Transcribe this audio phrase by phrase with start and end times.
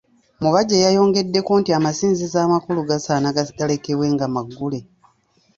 [0.41, 4.79] Mubajje yayongeddeko nti amasinzizo amakulu gasaana galekebwe nga maggule.